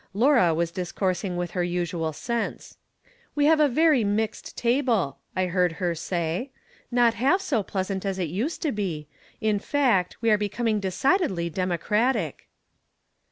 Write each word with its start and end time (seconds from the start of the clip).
Laura 0.15 0.51
was 0.51 0.71
discoursing 0.71 1.37
with 1.37 1.51
her 1.51 1.63
usual 1.63 2.11
sense." 2.11 2.79
We 3.35 3.45
have 3.45 3.59
a 3.59 3.67
very 3.69 4.03
mixed 4.03 4.57
table," 4.57 5.19
I 5.35 5.45
heard 5.45 5.73
her 5.73 5.93
say." 5.93 6.49
Not 6.91 7.13
half 7.13 7.39
so 7.39 7.61
pleasant 7.61 8.03
as 8.03 8.17
it 8.17 8.23
used 8.27 8.63
to 8.63 8.71
be; 8.71 9.07
in 9.41 9.59
fact, 9.59 10.17
we 10.19 10.31
are 10.31 10.39
becoming 10.39 10.79
decidedly 10.79 11.51
democratic." 11.51 12.47